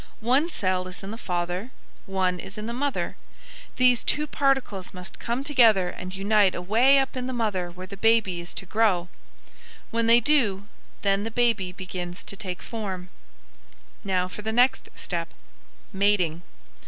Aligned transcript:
One 0.21 0.49
cell 0.49 0.87
is 0.87 1.03
in 1.03 1.11
the 1.11 1.15
father, 1.15 1.69
one 2.07 2.39
is 2.39 2.57
in 2.57 2.65
the 2.65 2.73
mother. 2.73 3.17
These 3.75 4.03
two 4.03 4.25
particles 4.25 4.95
must 4.95 5.19
come 5.19 5.43
together 5.43 5.89
and 5.89 6.15
unite 6.15 6.55
away 6.55 6.97
up 6.97 7.15
in 7.15 7.27
the 7.27 7.33
mother 7.33 7.69
where 7.69 7.85
the 7.85 7.95
baby 7.95 8.41
is 8.41 8.55
to 8.55 8.65
grow. 8.65 9.09
When 9.91 10.07
they 10.07 10.19
do, 10.19 10.65
then 11.03 11.23
the 11.23 11.29
baby 11.29 11.71
begins 11.71 12.23
to 12.23 12.35
take 12.35 12.63
form." 12.63 13.09
Now 14.03 14.27
for 14.27 14.41
the 14.41 14.51
next 14.51 14.89
step, 14.95 15.27
mating. 15.93 16.41